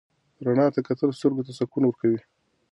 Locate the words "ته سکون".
1.47-1.83